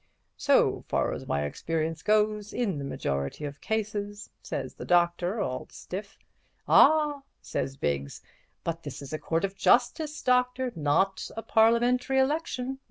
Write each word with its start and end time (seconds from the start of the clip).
'So 0.35 0.83
far 0.87 1.13
as 1.13 1.27
my 1.27 1.43
experience 1.45 2.01
goes, 2.01 2.53
in 2.53 2.79
the 2.79 2.83
majority 2.83 3.45
of 3.45 3.61
cases,' 3.61 4.31
says 4.41 4.73
the 4.73 4.83
doctor, 4.83 5.39
all 5.39 5.67
stiff. 5.69 6.17
'Ah!' 6.67 7.21
says 7.39 7.77
Biggs, 7.77 8.19
'but 8.63 8.81
this 8.81 9.03
is 9.03 9.13
a 9.13 9.19
Court 9.19 9.45
of 9.45 9.55
Justice, 9.55 10.23
Doctor, 10.23 10.71
not 10.75 11.29
a 11.37 11.43
Parliamentary 11.43 12.17
election. 12.17 12.79